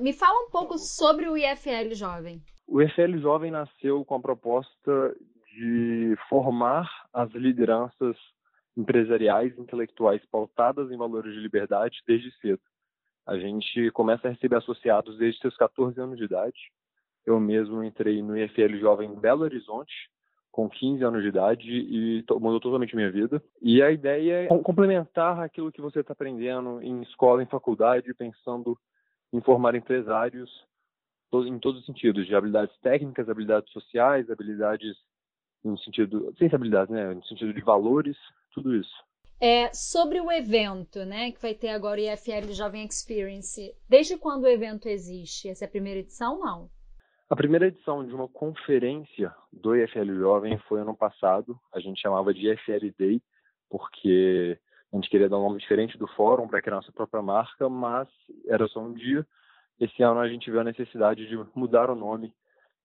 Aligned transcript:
me 0.00 0.12
fala 0.12 0.46
um 0.46 0.50
pouco 0.50 0.78
sobre 0.78 1.28
o 1.28 1.36
IFL 1.36 1.94
Jovem. 1.94 2.42
O 2.66 2.82
IFL 2.82 3.18
Jovem 3.18 3.50
nasceu 3.50 4.04
com 4.04 4.16
a 4.16 4.20
proposta 4.20 5.14
de 5.52 6.16
formar 6.28 6.88
as 7.12 7.30
lideranças 7.32 8.16
empresariais, 8.76 9.58
intelectuais 9.58 10.24
pautadas 10.30 10.90
em 10.90 10.96
valores 10.96 11.34
de 11.34 11.40
liberdade 11.40 11.98
desde 12.06 12.30
cedo. 12.40 12.60
A 13.26 13.36
gente 13.36 13.90
começa 13.90 14.28
a 14.28 14.30
receber 14.30 14.56
associados 14.56 15.18
desde 15.18 15.40
seus 15.40 15.56
14 15.56 16.00
anos 16.00 16.16
de 16.16 16.24
idade. 16.24 16.58
Eu 17.26 17.38
mesmo 17.40 17.82
entrei 17.82 18.22
no 18.22 18.38
IFL 18.38 18.76
Jovem 18.78 19.10
em 19.10 19.20
Belo 19.20 19.42
Horizonte, 19.42 19.92
com 20.50 20.68
15 20.68 21.04
anos 21.04 21.22
de 21.22 21.28
idade 21.28 21.68
e 21.68 22.24
mudou 22.30 22.60
totalmente 22.60 22.96
minha 22.96 23.10
vida. 23.10 23.42
E 23.60 23.82
a 23.82 23.90
ideia 23.90 24.44
é 24.44 24.46
complementar 24.46 25.40
aquilo 25.40 25.70
que 25.72 25.80
você 25.80 26.00
está 26.00 26.12
aprendendo 26.12 26.80
em 26.82 27.02
escola, 27.02 27.42
em 27.42 27.46
faculdade, 27.46 28.14
pensando 28.14 28.78
em 29.32 29.40
formar 29.40 29.74
empresários 29.74 30.50
em 31.46 31.58
todos 31.58 31.80
os 31.80 31.86
sentidos, 31.86 32.26
de 32.26 32.34
habilidades 32.34 32.74
técnicas, 32.80 33.28
habilidades 33.28 33.70
sociais, 33.70 34.30
habilidades 34.30 34.96
no 35.62 35.76
sentido, 35.78 36.32
sem 36.38 36.48
habilidades, 36.52 36.94
né, 36.94 37.12
no 37.12 37.24
sentido 37.26 37.52
de 37.52 37.60
valores, 37.60 38.16
tudo 38.52 38.74
isso. 38.74 38.94
É, 39.40 39.72
sobre 39.72 40.20
o 40.20 40.32
evento, 40.32 41.04
né, 41.04 41.30
que 41.30 41.40
vai 41.40 41.54
ter 41.54 41.68
agora 41.68 42.00
o 42.00 42.04
IFL 42.04 42.52
Jovem 42.52 42.84
Experience, 42.84 43.72
desde 43.88 44.16
quando 44.16 44.44
o 44.44 44.48
evento 44.48 44.88
existe? 44.88 45.48
Essa 45.48 45.64
é 45.64 45.68
a 45.68 45.70
primeira 45.70 46.00
edição, 46.00 46.40
não? 46.40 46.70
A 47.30 47.36
primeira 47.36 47.66
edição 47.66 48.04
de 48.06 48.14
uma 48.14 48.26
conferência 48.26 49.32
do 49.52 49.76
IFL 49.76 50.14
Jovem 50.18 50.58
foi 50.66 50.80
ano 50.80 50.96
passado. 50.96 51.60
A 51.74 51.78
gente 51.78 52.00
chamava 52.00 52.32
de 52.32 52.50
IFL 52.50 52.90
Day, 52.98 53.22
porque 53.68 54.58
a 54.92 54.96
gente 54.96 55.10
queria 55.10 55.28
dar 55.28 55.38
um 55.38 55.42
nome 55.42 55.58
diferente 55.58 55.98
do 55.98 56.06
fórum 56.08 56.48
para 56.48 56.62
criar 56.62 56.76
nossa 56.76 56.92
própria 56.92 57.22
marca, 57.22 57.68
mas 57.68 58.08
era 58.46 58.66
só 58.68 58.80
um 58.80 58.92
dia. 58.92 59.26
Esse 59.78 60.02
ano 60.02 60.20
a 60.20 60.28
gente 60.28 60.50
viu 60.50 60.60
a 60.60 60.64
necessidade 60.64 61.26
de 61.26 61.36
mudar 61.54 61.90
o 61.90 61.94
nome. 61.94 62.32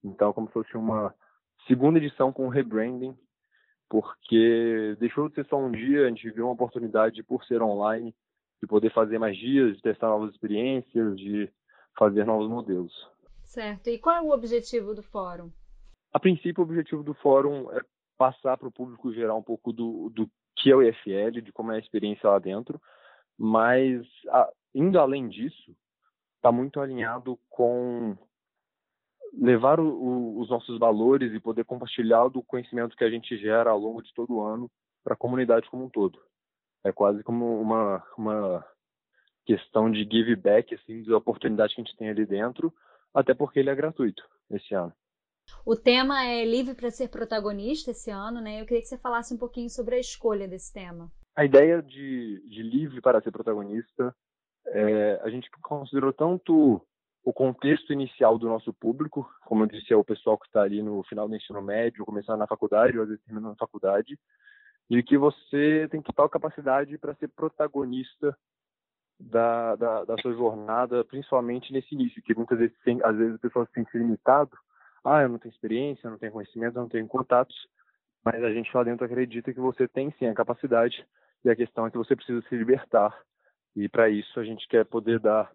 Então, 0.04 0.34
como 0.34 0.48
se 0.48 0.54
fosse 0.54 0.76
uma 0.76 1.16
segunda 1.66 1.98
edição 1.98 2.34
com 2.34 2.50
rebranding, 2.50 3.18
porque 3.90 4.96
deixou 5.00 5.30
de 5.30 5.36
ser 5.36 5.46
só 5.46 5.58
um 5.58 5.72
dia, 5.72 6.06
a 6.06 6.10
gente 6.10 6.30
viu 6.32 6.46
uma 6.46 6.54
oportunidade 6.54 7.24
por 7.24 7.44
ser 7.46 7.62
online, 7.62 8.14
de 8.62 8.68
poder 8.68 8.92
fazer 8.92 9.18
mais 9.18 9.38
dias, 9.38 9.76
de 9.76 9.82
testar 9.82 10.08
novas 10.08 10.32
experiências, 10.32 11.18
de 11.18 11.50
fazer 11.98 12.26
novos 12.26 12.50
modelos. 12.50 12.94
Certo. 13.44 13.90
E 13.90 13.98
qual 13.98 14.16
é 14.16 14.22
o 14.22 14.32
objetivo 14.32 14.94
do 14.94 15.04
fórum? 15.04 15.50
A 16.12 16.20
princípio, 16.20 16.62
o 16.62 16.66
objetivo 16.66 17.04
do 17.04 17.14
fórum 17.14 17.72
é 17.72 17.80
passar 18.18 18.58
para 18.58 18.68
o 18.68 18.72
público 18.72 19.14
geral 19.14 19.38
um 19.38 19.44
pouco 19.44 19.72
do, 19.72 20.10
do 20.10 20.30
que 20.56 20.72
é 20.72 20.76
o 20.76 20.82
IFL, 20.82 21.42
de 21.42 21.52
como 21.52 21.72
é 21.72 21.76
a 21.76 21.80
experiência 21.80 22.30
lá 22.30 22.40
dentro, 22.40 22.82
mas 23.38 24.06
a, 24.30 24.50
indo 24.74 25.00
além 25.00 25.28
disso, 25.28 25.76
está 26.38 26.52
muito 26.52 26.80
alinhado 26.80 27.40
com 27.50 28.18
levar 29.34 29.80
o, 29.80 29.88
o, 29.88 30.40
os 30.40 30.50
nossos 30.50 30.78
valores 30.78 31.34
e 31.34 31.40
poder 31.40 31.66
compartilhar 31.66 32.28
do 32.28 32.44
conhecimento 32.44 32.96
que 32.96 33.04
a 33.04 33.10
gente 33.10 33.38
gera 33.38 33.72
ao 33.72 33.80
longo 33.80 34.02
de 34.02 34.14
todo 34.14 34.36
o 34.36 34.42
ano 34.42 34.70
para 35.04 35.14
a 35.14 35.18
comunidade 35.18 35.70
como 35.70 35.86
um 35.86 35.90
todo. 35.90 36.20
É 36.84 36.92
quase 36.92 37.24
como 37.24 37.60
uma, 37.60 38.04
uma 38.18 38.66
questão 39.46 39.90
de 39.90 40.04
give 40.04 40.36
back, 40.36 40.76
assim, 40.76 41.04
da 41.04 41.18
oportunidade 41.18 41.74
que 41.74 41.82
a 41.82 41.84
gente 41.84 41.98
tem 41.98 42.10
ali 42.10 42.26
dentro, 42.26 42.74
até 43.14 43.34
porque 43.34 43.60
ele 43.60 43.70
é 43.70 43.76
gratuito 43.76 44.24
esse 44.52 44.74
ano. 44.74 44.94
O 45.66 45.76
tema 45.76 46.26
é 46.26 46.44
livre 46.44 46.74
para 46.76 46.92
ser 46.92 47.10
protagonista 47.10 47.92
esse 47.92 48.12
ano, 48.12 48.42
né? 48.42 48.62
Eu 48.62 48.66
queria 48.66 48.82
que 48.82 48.88
você 48.88 48.98
falasse 48.98 49.34
um 49.34 49.38
pouquinho 49.38 49.70
sobre 49.70 49.96
a 49.96 50.00
escolha 50.00 50.48
desse 50.48 50.74
tema. 50.74 51.12
A 51.36 51.46
ideia 51.46 51.82
de, 51.82 52.44
de 52.48 52.62
livre 52.62 53.02
para 53.02 53.22
ser 53.22 53.32
protagonista, 53.32 54.16
é, 54.68 55.22
a 55.24 55.30
gente 55.30 55.50
considerou 55.62 56.14
tanto 56.14 56.86
o 57.24 57.32
contexto 57.32 57.94
inicial 57.94 58.38
do 58.38 58.48
nosso 58.48 58.74
público, 58.74 59.30
como 59.46 59.64
eu 59.64 59.68
disse, 59.68 59.94
é 59.94 59.96
o 59.96 60.04
pessoal 60.04 60.38
que 60.38 60.46
está 60.46 60.62
ali 60.62 60.84
no 60.84 61.02
final 61.04 61.28
do 61.28 61.36
ensino 61.36 61.62
médio, 61.62 62.06
começando 62.06 62.40
na 62.40 62.48
faculdade, 62.48 62.98
ou 62.98 63.04
às 63.04 63.10
vezes 63.10 63.24
terminando 63.24 63.52
na 63.52 63.58
faculdade, 63.58 64.20
de 64.90 65.02
que 65.02 65.18
você 65.18 65.88
tem 65.90 66.04
a 66.06 66.30
capacidade 66.30 66.98
para 66.98 67.16
ser 67.16 67.30
protagonista 67.30 68.38
da, 69.18 69.76
da, 69.78 70.04
da, 70.04 70.18
sua 70.18 70.34
jornada, 70.34 71.06
principalmente 71.06 71.72
nesse 71.72 71.96
início, 71.96 72.22
que 72.22 72.36
muitas 72.36 72.60
vezes, 72.60 72.76
tem, 72.84 73.00
às 73.02 73.16
vezes, 73.16 73.36
a 73.36 73.40
pessoa 73.40 73.66
se 73.66 73.72
sente 73.74 73.98
limitado. 73.98 74.52
Ah, 75.04 75.22
eu 75.22 75.30
não 75.30 75.38
tenho 75.38 75.54
experiência, 75.54 76.08
eu 76.08 76.12
não 76.12 76.18
tenho 76.18 76.32
conhecimento, 76.32 76.78
eu 76.78 76.82
não 76.82 76.90
tenho 76.90 77.08
contatos. 77.08 77.56
Mas 78.24 78.42
a 78.44 78.52
gente 78.54 78.76
lá 78.76 78.84
dentro 78.84 79.06
acredita 79.06 79.54
que 79.54 79.60
você 79.60 79.88
tem 79.88 80.12
sim 80.18 80.28
a 80.28 80.34
capacidade 80.34 81.06
e 81.44 81.50
a 81.50 81.56
questão 81.56 81.86
é 81.86 81.92
que 81.92 81.98
você 81.98 82.16
precisa 82.16 82.42
se 82.48 82.56
libertar. 82.56 83.14
E 83.76 83.90
para 83.90 84.10
isso 84.10 84.40
a 84.40 84.44
gente 84.44 84.68
quer 84.68 84.86
poder 84.86 85.20
dar 85.20 85.52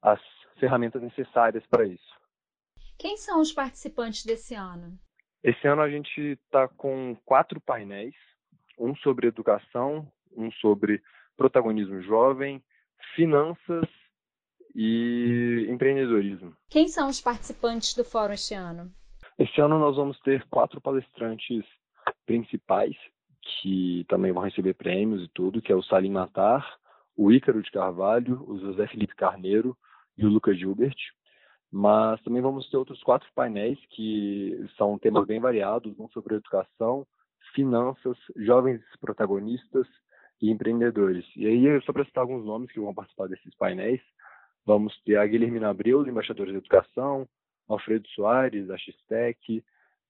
as 0.00 0.20
ferramentas 0.58 1.00
necessárias 1.00 1.64
para 1.66 1.86
isso. 1.86 2.20
Quem 2.98 3.16
são 3.16 3.40
os 3.40 3.52
participantes 3.52 4.24
desse 4.24 4.54
ano? 4.54 4.98
Esse 5.42 5.66
ano 5.66 5.82
a 5.82 5.90
gente 5.90 6.20
está 6.20 6.68
com 6.68 7.16
quatro 7.24 7.60
painéis, 7.60 8.14
um 8.78 8.94
sobre 8.96 9.28
educação, 9.28 10.10
um 10.36 10.50
sobre 10.52 11.02
protagonismo 11.36 12.00
jovem, 12.02 12.62
finanças 13.14 13.88
e 14.74 15.66
empreendedorismo. 15.68 16.54
Quem 16.70 16.88
são 16.88 17.08
os 17.08 17.20
participantes 17.20 17.94
do 17.94 18.04
fórum 18.04 18.32
este 18.32 18.54
ano? 18.54 18.90
Este 19.38 19.60
ano 19.60 19.78
nós 19.78 19.96
vamos 19.96 20.18
ter 20.20 20.46
quatro 20.48 20.80
palestrantes 20.80 21.64
principais 22.26 22.96
que 23.42 24.04
também 24.08 24.32
vão 24.32 24.42
receber 24.42 24.74
prêmios 24.74 25.22
e 25.22 25.28
tudo, 25.28 25.60
que 25.60 25.72
é 25.72 25.74
o 25.74 25.82
Salim 25.82 26.10
Matar, 26.10 26.64
o 27.16 27.32
Ícaro 27.32 27.62
de 27.62 27.70
Carvalho, 27.70 28.44
o 28.48 28.58
José 28.58 28.86
Felipe 28.86 29.14
Carneiro 29.16 29.76
e 30.16 30.24
o 30.24 30.28
Lucas 30.28 30.58
Gilbert. 30.58 30.96
Mas 31.70 32.20
também 32.22 32.42
vamos 32.42 32.68
ter 32.68 32.76
outros 32.76 33.02
quatro 33.02 33.28
painéis 33.34 33.78
que 33.90 34.66
são 34.76 34.98
temas 34.98 35.26
bem 35.26 35.40
variados, 35.40 35.98
um 35.98 36.08
sobre 36.10 36.36
educação, 36.36 37.06
finanças, 37.54 38.16
jovens 38.36 38.80
protagonistas 39.00 39.86
e 40.40 40.50
empreendedores. 40.50 41.24
E 41.34 41.46
aí, 41.46 41.82
só 41.82 41.92
para 41.92 42.04
citar 42.04 42.22
alguns 42.22 42.44
nomes 42.44 42.70
que 42.70 42.80
vão 42.80 42.94
participar 42.94 43.26
desses 43.26 43.54
painéis, 43.56 44.00
vamos 44.64 44.98
ter 45.02 45.16
a 45.16 45.26
Guilhermina 45.26 45.70
Abreu, 45.70 46.06
embaixadora 46.06 46.50
de 46.50 46.58
educação, 46.58 47.28
Alfredo 47.68 48.06
Soares, 48.08 48.66
da 48.66 48.76
Xtec, 48.76 49.64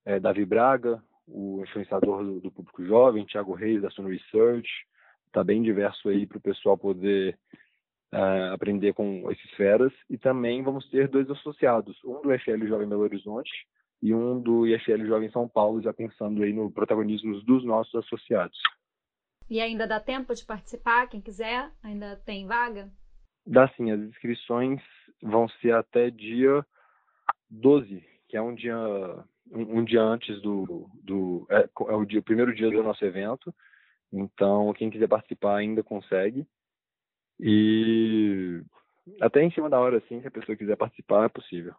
é, 0.05 0.19
Davi 0.19 0.45
Braga, 0.45 1.03
o 1.27 1.63
influenciador 1.63 2.25
do, 2.25 2.41
do, 2.41 2.51
público 2.51 2.85
jovem, 2.85 3.25
Thiago 3.27 3.55
Reis, 3.55 3.83
da 3.83 3.91
Sun 3.91 4.07
Research, 4.07 4.69
está 5.27 5.43
bem 5.43 5.63
diverso 5.63 6.09
aí 6.09 6.27
para 6.27 6.39
o 6.39 6.43
pessoal 6.43 6.77
poder 6.77 7.39
uh, 8.13 8.53
aprender 8.53 8.93
com 8.93 9.31
esses 9.31 9.51
feras. 9.53 9.93
E 10.11 10.19
também 10.19 10.63
vamos 10.63 10.89
ter 10.91 11.09
dois 11.09 11.31
associados, 11.31 11.97
um 12.05 12.21
do 12.21 12.35
IFL 12.35 12.67
Jovem 12.67 12.89
Belo 12.89 13.03
Horizonte 13.03 13.51
e 14.03 14.13
um 14.13 14.41
do 14.41 14.67
IFL 14.67 15.07
Jovem 15.07 15.31
São 15.31 15.49
Paulo, 15.49 15.81
já 15.81 15.93
pensando 15.93 16.43
aí 16.43 16.53
no 16.53 16.71
protagonismo 16.71 17.41
dos 17.43 17.65
nossos 17.65 17.95
associados. 17.95 18.59
E 19.49 19.61
ainda 19.61 19.87
dá 19.87 20.01
tempo 20.01 20.35
de 20.35 20.45
participar, 20.45 21.07
quem 21.09 21.21
quiser? 21.21 21.71
Ainda 21.83 22.17
tem 22.17 22.47
vaga? 22.47 22.91
Dá 23.47 23.69
sim, 23.69 23.91
as 23.91 24.01
inscrições 24.01 24.81
vão 25.21 25.49
ser 25.49 25.75
até 25.75 26.11
dia 26.11 26.65
12, 27.51 28.05
que 28.29 28.37
é 28.37 28.43
um 28.43 28.55
dia, 28.55 28.77
um, 29.51 29.79
um 29.79 29.85
dia 29.85 30.03
antes 30.03 30.41
do. 30.41 30.89
do 31.03 31.47
é, 31.51 31.69
é 31.89 31.95
o, 31.95 32.05
dia, 32.05 32.21
o 32.21 32.25
primeiro 32.25 32.55
dia 32.55 32.71
do 32.71 32.83
nosso 32.83 33.05
evento. 33.05 33.53
Então, 34.13 34.73
quem 34.75 34.91
quiser 34.91 35.09
participar 35.09 35.57
ainda 35.57 35.83
consegue. 35.83 36.47
E 37.41 38.63
até 39.21 39.43
em 39.43 39.51
cima 39.51 39.69
da 39.69 39.81
hora, 39.81 39.99
assim, 39.99 40.21
se 40.21 40.29
a 40.29 40.31
pessoa 40.31 40.57
quiser 40.57 40.77
participar, 40.77 41.25
é 41.25 41.29
possível. 41.29 41.75